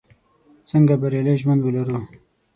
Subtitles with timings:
[0.69, 1.97] څنګه بریالی ژوند ولرو?